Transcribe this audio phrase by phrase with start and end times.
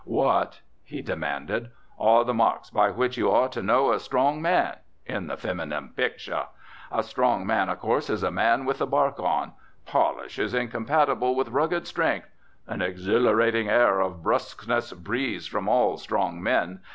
[0.03, 1.69] "What," he demanded,
[1.99, 5.89] "are the marks by which you are to know a 'strong man' in the feminine
[5.95, 6.45] picture?
[6.91, 9.51] A strong man, of course, is a man with the bark on;
[9.85, 12.31] polish is incompatible with rugged strength.
[12.65, 16.79] An exhilarating air of brusqueness breathes from all strong men.